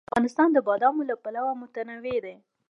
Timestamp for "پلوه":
1.23-1.51